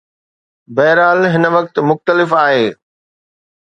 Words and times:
بهرحال، 0.75 1.21
هن 1.33 1.45
وقت 1.55 1.79
مختلف 1.79 2.33
آهي. 2.33 2.75